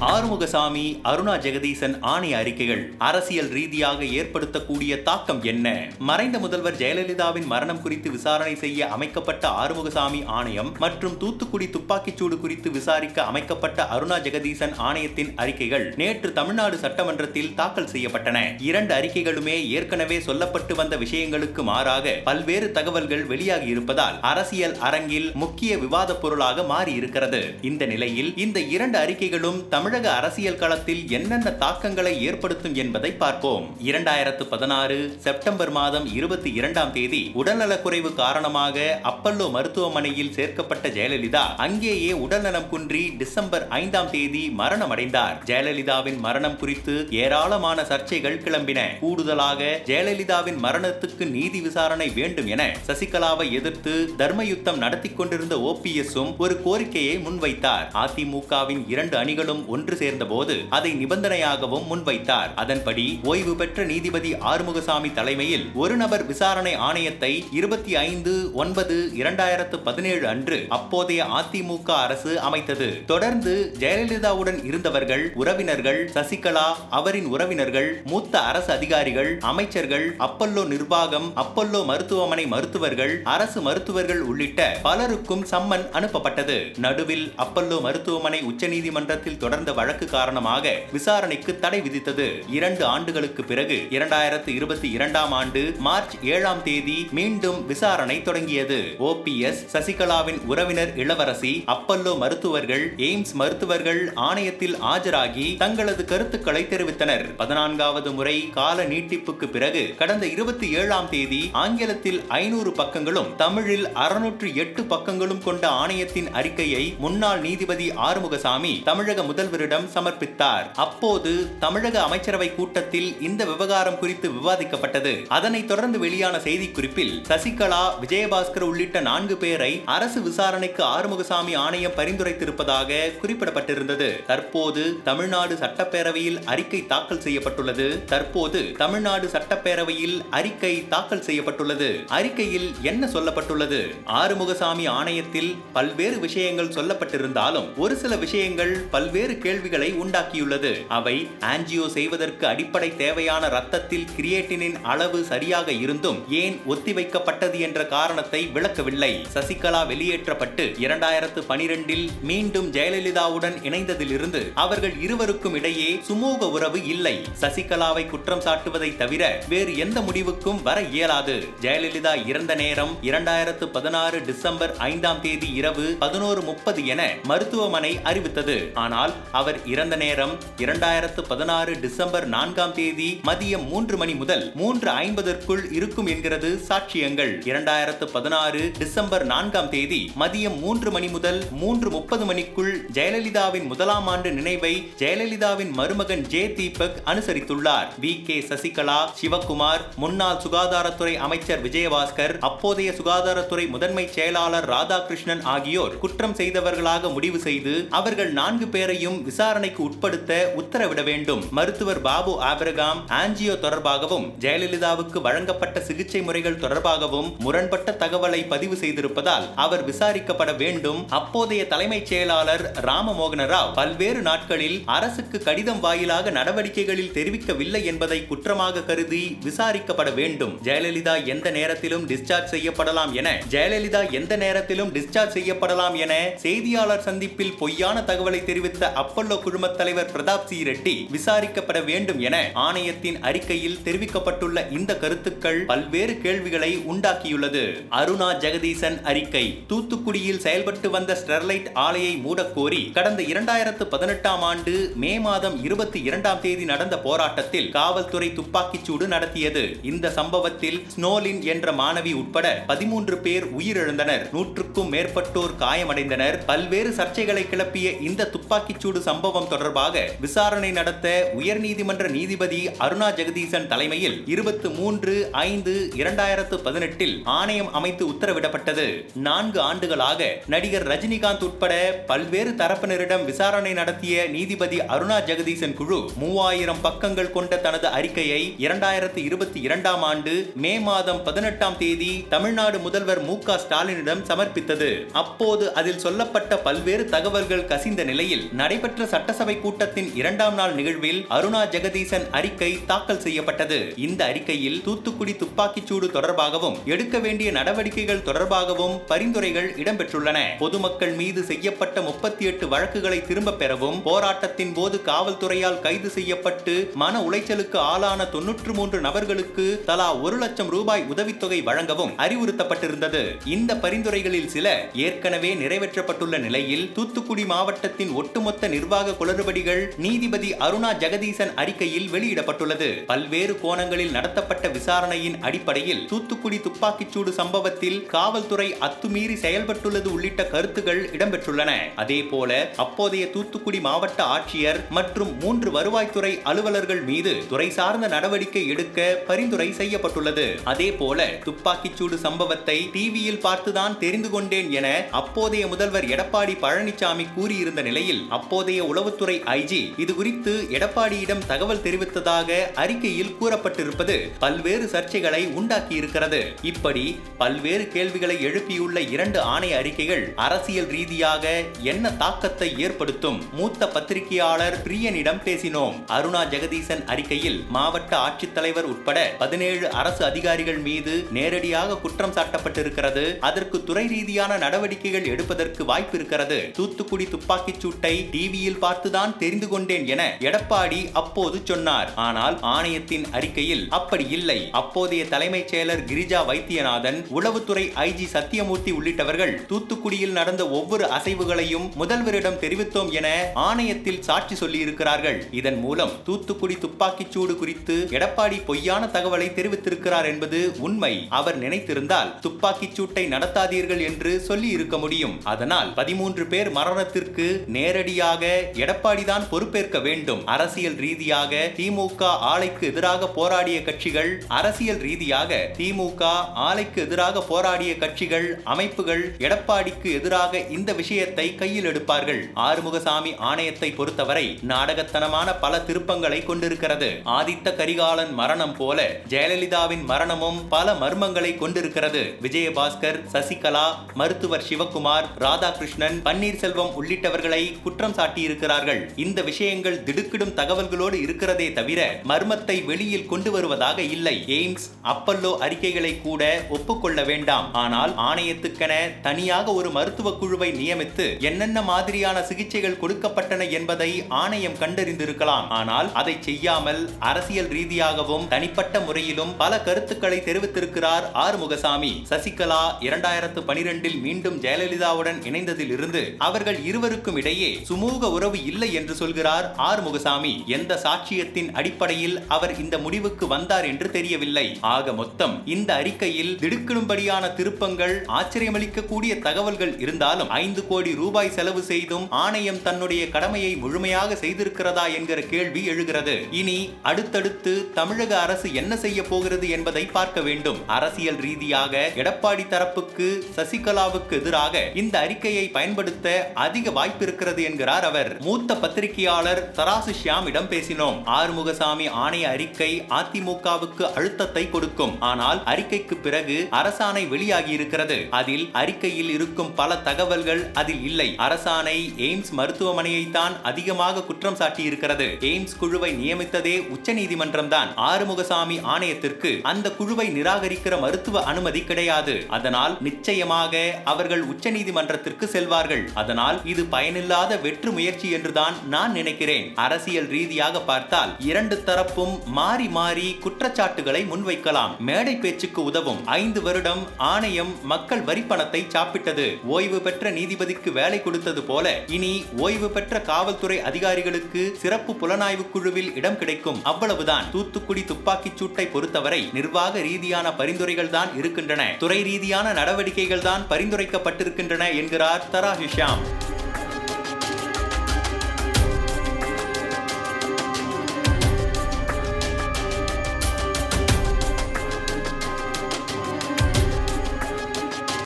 [0.00, 5.88] Arumugasamy Aruna Jagadeesan ஆணைய அறிக்கைகள் அரசியல் ரீதியாக ஏற்படுத்தக்கூடிய தாக்கம் என்ன?
[5.98, 13.22] மறைந்த முதல்வர் ஜெயலலிதாவின் மரணம் குறித்து விசாரணை செய்ய அமைக்கப்பட்ட ஆறுமுகசாமி ஆணையம் மற்றும் தூத்துக்குடி துப்பாக்கிச்சூடு குறித்து விசாரிக்க
[13.22, 18.56] அமைக்கப்பட்ட அருணா ஜெகதீசன் ஆணையத்தின் அறிக்கைகள் நேற்று தமிழ்நாடு சட்டமன்றத்தில் தாக்கல் செய்யப்பட்டன.
[18.58, 26.14] இரண்டு அறிக்கைகளுமே ஏற்கனவே சொல்லப்பட்டு வந்த விஷயங்களுக்கு மாறாக பல்வேறு தகவல்கள் வெளியாகி இருப்பதால் அரசியல் அரங்கில் முக்கிய விவாத
[26.14, 33.10] பொருளாக மாறி இருக்கிறது இந்த நிலையில் இந்த இரண்டு அறிக்கைகளும் தமிழக அரசியல் களத்தில் என்னென்ன தாக்கங்களை ஏற்படுத்தும் என்பதை
[33.22, 33.64] பார்ப்போம்.
[33.84, 42.68] இரண்டாயிரத்து பதினாறு செப்டம்பர் மாதம் இருபத்தி இரண்டாம் தேதி உடல்நலக்குறைவு காரணமாக அப்பல்லோ மருத்துவமனையில் சேர்க்கப்பட்ட ஜெயலலிதா அங்கேயே உடல்நலம்
[42.68, 48.86] குன்றி டிசம்பர் ஐந்தாம் தேதி மரணம் அடைந்தார் ஜெயலலிதாவின் மரணம் குறித்து ஏராளமான சர்ச்சைகள் கிளம்பின.
[49.00, 57.18] கூடுதலாக ஜெயலலிதாவின் மரணத்துக்கு நீதி விசாரணை வேண்டும் என சசிகலாவை எதிர்த்து தர்மயுத்தம் நடத்தி கொண்டிருந்த ஓபிஎஸும் ஒரு கோரிக்கையை
[57.18, 57.86] முன்வைத்தார்.
[58.06, 62.50] அதிமுகவின் இரண்டு அணிகளும் ஒன்று சேர்ந்தபோது அதை நிபந்தனையாகவும் முன்வைத்தார்.
[62.62, 70.24] அதன்படி ஓய்வு பெற்ற நீதிபதி ஆறுமுகசாமி தலைமையில் ஒரு நபர் விசாரணை ஆணையத்தை இருபத்தி ஐந்து ஒன்பது இரண்டாயிரத்து பதினேழு
[70.32, 72.88] அன்று அப்போதைய அதிமுக அரசு அமைத்தது.
[73.12, 73.52] தொடர்ந்து
[73.82, 76.66] ஜெயலலிதாவுடன் இருந்தவர்கள் உறவினர்கள் சசிகலா
[76.98, 85.44] அவரின் உறவினர்கள் மூத்த அரசு அதிகாரிகள் அமைச்சர்கள் அப்பல்லோ நிர்வாகம் அப்பல்லோ மருத்துவமனை மருத்துவர்கள் அரசு மருத்துவர்கள் உள்ளிட்ட பலருக்கும்
[85.52, 86.58] சம்மன் அனுப்பப்பட்டது.
[86.86, 92.28] நடுவில் அப்பல்லோ மருத்துவமனை உச்சநீதிமன்றத்தில் தொடர்ந்து வழக்கு காரணமாக விசாரணைக்கு தடை விதித்தது.
[92.48, 98.96] இரண்டு ஆண்டுகளுக்கு பிறகு இரண்டாயிரத்து இருபத்தி இரண்டாம் ஆண்டு மார்ச் ஏழாம் தேதி மீண்டும் விசாரணை தொடங்கியது.
[98.98, 107.36] ஓபிஎஸ் சசிகலாவின் உறவினர் இளவரசி அப்பல்லோ மருத்துவர்கள் எய்ம்ஸ் மருத்துவர்கள் ஆணையத்தில் ஆஜராகி தங்களது கருத்துக்களை தெரிவித்தனர்.
[107.36, 114.82] பதினான்காவது முறை கால நீட்டிப்புக்கு பிறகு கடந்த இருபத்தி ஏழாம் தேதி ஆங்கிலத்தில் ஐநூறு பக்கங்களும் தமிழில் அறுநூற்று எட்டு
[114.82, 120.64] பக்கங்களும் கொண்ட ஆணையத்தின் அறிக்கையை முன்னாள் நீதிபதி ஆறுமுகசாமி தமிழக முதல்வர் முதல்வரிடம் சமர்ப்பித்தார்.
[120.74, 125.26] அப்போது தமிழக அமைச்சரவை கூட்டத்தில் இந்த விவகாரம் குறித்து விவாதிக்கப்பட்டது.
[125.28, 134.24] அதனைத் தொடர்ந்து வெளியான செய்திக்குறிப்பில் சசிகலா விஜயபாஸ்கர் உள்ளிட்ட நான்கு பேரை அரசு விசாரணைக்கு ஆறுமுகசாமி ஆணையம் பரிந்துரைத்திருப்பதாக குறிப்பிடப்பட்டிருந்தது.
[134.26, 138.04] தற்போது தமிழ்நாடு சட்டப்பேரவையில் அறிக்கை தாக்கல் செய்யப்பட்டுள்ளது.
[138.04, 142.00] தற்போது தமிழ்நாடு சட்டப்பேரவையில் அறிக்கை தாக்கல் செய்யப்பட்டுள்ளது.
[142.08, 143.80] அறிக்கையில் என்ன சொல்லப்பட்டுள்ளது?
[144.06, 150.72] ஆறுமுகசாமி ஆணையத்தில் பல்வேறு விஷயங்கள் சொல்லப்பட்டிருந்தாலும் ஒரு சில விஷயங்கள் பல்வேறு கேள்விகளை உண்டாக்கியுள்ளது.
[150.98, 151.16] அவை
[151.52, 159.12] ஆன்ஜியோ செய்வதற்கு அடிப்படை தேவையான ரத்தத்தில் கிரியேட்டினின் அளவு சரியாக இருந்தும் ஏன் ஒத்திவைக்கப்பட்டது என்ற காரணத்தை விளக்கவில்லை.
[159.34, 167.14] சசிகலா வெளியேற்றப்பட்டு இரண்டாயிரத்து பனிரெண்டில் மீண்டும் ஜெயலலிதாவுடன் இணைந்ததிலிருந்து அவர்கள் இருவருக்கும் இடையே சுமூக உறவு இல்லை.
[167.42, 171.36] சசிகலாவை குற்றம் சாட்டுவதை தவிர வேறு எந்த முடிவுக்கும் வர இயலாது.
[171.64, 178.56] ஜெயலலிதா இறந்த நேரம் இரண்டாயிரத்து பதினாறு டிசம்பர் ஐந்தாம் தேதி இரவு பதினோரு முப்பது என மருத்துவமனை அறிவித்தது.
[178.84, 185.72] ஆனால் அவர் இறந்த நேரம் இரண்டாயிரத்து பதினாறு டிசம்பர் நான்காம் தேதி மதியம் மூன்று மணி முதல் மூன்று ஐம்பதற்குள்
[185.72, 187.32] இருக்கும் என்கிறது சாட்சியங்கள்.
[187.42, 194.32] இரண்டாயிரத்து பதினாறு டிசம்பர் நான்காம் தேதி மதியம் மூன்று மணி முதல் மூன்று முப்பது மணிக்குள் ஜெயலலிதாவின் முதலாம் ஆண்டு
[194.32, 197.88] நினைவை ஜெயலலிதாவின் மருமகன் ஜே தீபக் அனுசரித்துள்ளார்.
[198.00, 198.22] வி.
[198.22, 198.40] கே.
[198.48, 207.38] சசிகலா சிவகுமார் முன்னாள் சுகாதாரத்துறை அமைச்சர் விஜயபாஸ்கர் அப்போதைய சுகாதாரத்துறை முதன்மை செயலாளர் ராதாகிருஷ்ணன் ஆகியோர் குற்றம் செய்தவர்களாக முடிவு
[207.38, 211.42] செய்து அவர்கள் நான்கு பேரையும் விசாரணைக்கு உட்படுத்த உத்தரவிட வேண்டும்.
[211.50, 219.84] மருத்துவர் பாபு ஆபிரகாம் ஆன்ஜியோ தொடர்பாகவும் ஜெயலலிதாவுக்கு வழங்கப்பட்ட சிகிச்சை முறைகள் தொடர்பாகவும் முரண்பட்ட தகவலை பதிவு செய்திருப்பதால் அவர்
[219.90, 221.00] விசாரிக்கப்பட வேண்டும்.
[221.20, 229.22] அப்போதைய தலைமைச் செயலாளர் ராமமோகன ராவ் பல்வேறு நாட்களில் அரசுக்கு கடிதம் வாயிலாக நடவடிக்கைகளில் தெரிவிக்கவில்லை என்பதை குற்றமாக கருதி
[229.44, 230.54] விசாரிக்கப்பட வேண்டும்.
[230.62, 236.12] ஜெயலலிதா எந்த நேரத்திலும் டிஸ்சார்ஜ் செய்யப்படலாம் என ஜெயலலிதா எந்த நேரத்திலும் டிஸ்சார்ஜ் செய்யப்படலாம் என
[236.44, 243.22] செய்தியாளர் சந்திப்பில் பொய்யான தகவலை தெரிவித்த அப்பல்லோ குழும தலைவர் பிரதாப் சி ரெட்டி விசாரிக்கப்பட வேண்டும் என ஆணையத்தின்
[243.22, 247.62] அறிக்கையில் தெரிவிக்கப்பட்டுள்ள இந்த கருத்துக்கள் பல்வேறு கேள்விகளை உண்டாக்கியுள்ளது.
[247.90, 249.62] அருணா ஜெகதீசன் அறிக்கை.
[249.68, 256.64] தூத்துக்குடியில் செயல்பட்டு வந்த ஸ்டெர்லைட் ஆலையை மூடக்கோரி கடந்த இரண்டாயிரத்து பதினெட்டாம் ஆண்டு மே மாதம் இருபத்தி இரண்டாம் தேதி
[256.64, 259.76] நடந்த போராட்டத்தில் காவல்துறை துப்பாக்கிச்சூடு நடத்தியது.
[259.82, 264.32] இந்த சம்பவத்தில் ஸ்னோலின் என்ற மாணவி உட்பட பதிமூன்று பேர் உயிரிழந்தனர்.
[264.32, 266.38] நூற்றுக்கும் மேற்பட்டோர் காயமடைந்தனர்.
[266.46, 271.06] பல்வேறு சர்ச்சைகளை கிளப்பிய இந்த துப்பாக்கிச்சூடு துப்பாக்கிச்சூடு சம்பவம் தொடர்பாக விசாரணை நடத்த
[271.38, 278.86] உயர்நீதிமன்ற நீதிபதி அருணா ஜெகதீசன் தலைமையில் இருபத்தி மூன்று ஐந்து இரண்டாயிரத்து பதினெட்டில் ஆணையம் அமைத்து உத்தரவிடப்பட்டது.
[279.26, 281.74] நான்கு ஆண்டுகளாக நடிகர் ரஜினிகாந்த் உட்பட
[282.06, 289.60] பல்வேறு தரப்பினரிடம் விசாரணை நடத்திய நீதிபதி அருணா ஜெகதீசன் குழு மூவாயிரம் பக்கங்கள் கொண்ட தனது அறிக்கையை இரண்டாயிரத்து இருபத்தி
[289.60, 294.90] இரண்டாம் ஆண்டு மே மாதம் பதினெட்டாம் தேதி தமிழ்நாடு முதல்வர் மு க ஸ்டாலினிடம் சமர்ப்பித்தது.
[295.22, 302.30] அப்போது அதில் சொல்லப்பட்ட பல்வேறு தகவல்கள் கசிந்த நிலையில் நடைபெற்ற சட்டசபை கூட்டத்தின் இரண்டாம் நாள் நிகழ்வில் அருணா ஜெகதீசன்
[302.30, 303.92] அறிக்கை தாக்கல் செய்யப்பட்டது.
[303.96, 310.38] இந்த அறிக்கையில் தூத்துக்குடி துப்பாக்கிச்சூடு தொடர்பாகவும் எடுக்க வேண்டிய நடவடிக்கைகள் தொடர்பாகவும் பரிந்துரைகள் இடம்பெற்றுள்ளன.
[310.58, 317.76] பொதுமக்கள் மீது செய்யப்பட்ட முப்பத்தி எட்டு வழக்குகளை திரும்ப பெறவும் போராட்டத்தின் போது காவல்துறையால் கைது செய்யப்பட்டு மன உளைச்சலுக்கு
[317.76, 323.46] ஆளான தொன்னூற்று மூன்று நபர்களுக்கு தலா ஒரு லட்சம் ரூபாய் உதவித்தொகை வழங்கவும் அறிவுறுத்தப்பட்டிருந்தது.
[323.46, 332.08] இந்த பரிந்துரைகளில் சில ஏற்கனவே நிறைவேற்றப்பட்டுள்ள நிலையில் தூத்துக்குடி மாவட்டத்தின் ஒட்டுமொத்த நிர்வாக குளறுபடிகள் நீதிபதி அருணா ஜெகதீசன் அறிக்கையில்
[332.14, 332.88] வெளியிடப்பட்டுள்ளது.
[333.10, 341.70] பல்வேறு கோணங்களில் நடத்தப்பட்ட விசாரணையின் அடிப்படையில் தூத்துக்குடி துப்பாக்கிச்சூடு சம்பவத்தில் காவல்துறை அத்துமீறி செயல்பட்டுள்ளது உள்ளிட்ட கருத்துகள் இடம்பெற்றுள்ளன.
[342.02, 342.50] அதே போல
[342.84, 348.98] அப்போதைய தூத்துக்குடி மாவட்ட ஆட்சியர் மற்றும் மூன்று வருவாய்த்துறை அலுவலர்கள் மீது துறை சார்ந்த நடவடிக்கை எடுக்க
[349.28, 350.46] பரிந்துரை செய்யப்பட்டுள்ளது.
[350.72, 354.88] அதே போல துப்பாக்கிச்சூடு சம்பவத்தை டிவியில் பார்த்துதான் தெரிந்து கொண்டேன் என
[355.20, 362.50] அப்போதைய முதல்வர் எடப்பாடி பழனிசாமி கூறியிருந்த நிலையில் அப்போது அப்போதைய உளவுத்துறை ஐஜி இது குறித்து எடப்பாடியிடம் தகவல் தெரிவித்ததாக
[362.74, 366.40] அறிக்கையில் கூறப்பட்டிருப்பது பல்வேறு சர்ச்சைகளை உண்டாக்கியிருக்கிறது.
[366.62, 367.02] இப்படி
[367.38, 373.38] பல்வேறு கேள்விகளை எழுப்பியுள்ள இரண்டு ஆணைய அறிக்கைகள் அரசியல் ரீதியாக என்ன தாக்கத்தை ஏற்படுத்தும்?
[373.52, 375.98] மூத்த பத்திரிகையாளர் பிரியனிடம் பேசினோம்.
[376.16, 383.26] அருணா ஜெகதீசன் அறிக்கையில் மாவட்ட ஆட்சித்தலைவர் உட்பட பதினேழு அரசு அதிகாரிகள் மீது நேரடியாக குற்றம் சாட்டப்பட்டிருக்கிறது.
[383.50, 390.04] அதற்கு துறை ரீதியான நடவடிக்கைகள் எடுப்பதற்கு வாய்ப்பு இருக்கிறது தூத்துக்குடி துப்பாக்கிச் சூட்டை டிவி டிவியில் பார்த்துதான் தெரிந்து கொண்டேன்
[390.06, 392.10] என எடப்பாடி அப்போது சொன்னார்.
[392.26, 394.68] ஆனால் ஆணையத்தின் அறிக்கையில் அப்படி இல்லை.
[394.70, 403.10] அப்போதைய தலைமைச் செயலர் கிரிஜா வைத்தியநாதன் உளவுத்துறை ஐஜி சத்தியமூர்த்தி உள்ளிட்டவர்கள் தூத்துக்குடியில் நடந்த ஒவ்வொரு அசைவுகளையும் முதல்வரிடம் தெரிவித்தோம்
[403.10, 405.38] என ஆணையத்தில் சாட்சி சொல்லியிருக்கிறார்கள்.
[405.50, 411.12] இதன் மூலம் தூத்துக்குடி துப்பாக்கிச் சூடு குறித்து எடப்பாடி பொய்யான தகவலை தெரிவித்திருக்கிறார் என்பது உண்மை.
[411.40, 415.36] அவர் நினைத்திருந்தால் துப்பாக்கிச் சூட்டை நடத்தாதீர்கள் என்று சொல்லி இருக்க முடியும்.
[415.44, 417.48] அதனால் பதிமூன்று பேர் மரணத்திற்கு
[417.78, 418.42] நேரடியாக
[418.84, 420.40] எடப்பாடி தான் பொறுப்பேற்க வேண்டும்.
[420.54, 426.22] அரசியல் ரீதியாக திமுக ஆலைக்கு எதிராக போராடிய கட்சிகள் அரசியல் ரீதியாக திமுக
[426.68, 432.42] ஆலைக்கு எதிராக போராடிய கட்சிகள் அமைப்புகள் எடப்பாடிக்கு எதிராக இந்த விஷயத்தை கையில் எடுப்பார்கள்.
[432.66, 437.10] ஆறுமுகசாமி ஆணையத்தை பொறுத்தவரை நாடகத்தனமான பல திருப்பங்களை கொண்டிருக்கிறது.
[437.38, 438.98] ஆதித்த கரிகாலன் மரணம் போல
[439.32, 442.22] ஜெயலலிதாவின் மரணமும் பல மர்மங்களை கொண்டிருக்கிறது.
[442.46, 443.86] விஜயபாஸ்கர் சசிகலா
[444.20, 449.00] மருத்துவர் சிவகுமார் ராதாகிருஷ்ணன் பன்னீர்செல்வம் உள்ளிட்டவர்களை குற்றம் சாட்டி காட்டியிருக்கிறார்கள்.
[449.24, 452.00] இந்த விஷயங்கள் திடுக்கிடும் தகவல்களோடு இருக்கிறதே தவிர
[452.30, 454.34] மர்மத்தை வெளியில் கொண்டு வருவதாக இல்லை.
[454.56, 456.42] எய்ம்ஸ் அப்பல்லோ அறிக்கைகளை கூட
[456.76, 457.66] ஒப்புக்கொள்ள வேண்டாம்.
[457.82, 458.94] ஆனால் ஆணையத்துக்கென
[459.26, 464.10] தனியாக ஒரு மருத்துவ குழுவை நியமித்து என்னென்ன மாதிரியான சிகிச்சைகள் கொடுக்கப்பட்டன என்பதை
[464.42, 465.68] ஆணையம் கண்டறிந்திருக்கலாம்.
[465.78, 472.12] ஆனால் அதை செய்யாமல் அரசியல் ரீதியாகவும் தனிப்பட்ட முறையிலும் பல கருத்துக்களை தெரிவித்திருக்கிறார் ஆறுமுகசாமி.
[472.32, 479.74] சசிகலா இரண்டாயிரத்து பனிரெண்டில் மீண்டும் ஜெயலலிதாவுடன் இணைந்ததில் இருந்து அவர்கள் இருவருக்கும் இடையே சுமூக உறவு இல்லை என்று சொல்கிறார்
[479.78, 480.66] ஆறுமுகசாமி.
[480.66, 484.78] எந்த சாட்சியத்தின் அடிப்படையில் அவர் இந்த முடிவுக்கு வந்தார் என்று தெரியவில்லை.
[484.80, 492.82] ஆக மொத்தம் இந்த அறிக்கையில் திடுக்கிடும்படியான திருப்பங்கள் ஆச்சரியமளிக்கக்கூடிய தகவல்கள் இருந்தாலும் ஐந்து கோடி ரூபாய் செலவு செய்தும் ஆணையம்
[492.82, 496.36] தன்னுடைய கடமையை முழுமையாக செய்திருக்கிறதா என்கிற கேள்வி எழுகிறது.
[496.50, 500.78] இனி அடுத்தடுத்து தமிழக அரசு என்ன செய்ய போகிறது என்பதை பார்க்க வேண்டும்.
[500.86, 508.76] அரசியல் ரீதியாக எடப்பாடி தரப்புக்கு சசிகலாவுக்கு எதிராக இந்த அறிக்கையை பயன்படுத்த அதிக வாய்ப்பு இருக்கிறது என்கிறார் அவர் மூத்த
[508.82, 511.18] பத்திரிகையாளர் தராசு ஷியாமிடம் பேசினோம்.
[511.38, 515.14] ஆறுமுகசாமி ஆணைய அறிக்கை அதிமுகவுக்கு அழுத்தத்தை கொடுக்கும்.
[515.30, 521.28] ஆனால் அறிக்கைக்கு பிறகு அரசாணை வெளியாகி இருக்கிறது அதில் அறிக்கையில் இருக்கும் பல தகவல்கள் அதில் இல்லை.
[521.46, 521.96] அரசாணை
[522.28, 525.28] எய்ம்ஸ் மருத்துவமனையை தான் அதிகமாக குற்றம் சாட்டியிருக்கிறது.
[525.50, 532.36] எய்ம்ஸ் குழுவை நியமித்ததே உச்சநீதிமன்றம் தான் ஆறுமுகசாமி ஆணையத்திற்கு அந்த குழுவை நிராகரிக்கிற மருத்துவ அனுமதி கிடையாது.
[532.58, 533.84] அதனால் நிச்சயமாக
[534.14, 536.04] அவர்கள் உச்சநீதிமன்றத்திற்கு செல்வார்கள்.
[536.22, 539.66] அதனால் இது பயனில்லாத வெற்று முயற்சி என்றுதான் நான் நினைக்கிறேன்.
[539.84, 544.92] அரசியல் ரீதியாக பார்த்தால் இரண்டு தரப்பும் மாறி மாறி குற்றச்சாட்டுகளை முன்வைக்கலாம்.
[545.08, 546.20] மேடை பேச்சுக்கு உதவும்.
[546.40, 549.46] ஐந்து வருடம் ஆணையம் மக்கள் வரிப்பணத்தை சாப்பிட்டது.
[549.76, 552.32] ஓய்வு பெற்ற நீதிபதிக்கு வேலை கொடுத்தது போல இனி
[552.66, 556.80] ஓய்வு பெற்ற காவல்துறை அதிகாரிகளுக்கு சிறப்பு புலனாய்வு குழுவில் இடம் கிடைக்கும்.
[556.92, 557.48] அவ்வளவுதான்.
[557.52, 561.82] தூத்துக்குடி துப்பாக்கிச் சூட்டை பொறுத்தவரை நிர்வாக ரீதியான பரிந்துரைகள் தான் இருக்கின்றன.
[561.98, 566.22] துறை ரீதியான நடவடிக்கைகள் தான் பரிந்துரைக்கப்பட்டிருக்கின்றன என்கிறார் தரா ஹிஷாம்.